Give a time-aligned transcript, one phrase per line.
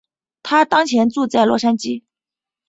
[0.41, 2.01] 她当前住在洛杉矶。